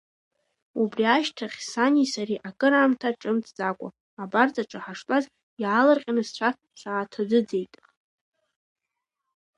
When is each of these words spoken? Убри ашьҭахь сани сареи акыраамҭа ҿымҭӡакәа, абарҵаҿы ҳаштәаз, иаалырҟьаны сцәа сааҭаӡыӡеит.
Убри 0.81 1.03
ашьҭахь 1.15 1.57
сани 1.71 2.11
сареи 2.13 2.43
акыраамҭа 2.49 3.09
ҿымҭӡакәа, 3.19 3.89
абарҵаҿы 4.21 4.79
ҳаштәаз, 4.85 5.25
иаалырҟьаны 5.61 6.23
сцәа 6.27 6.49
сааҭаӡыӡеит. 6.79 7.73